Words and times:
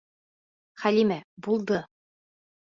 Хәлимә, 0.85 1.19
булды! 1.49 1.81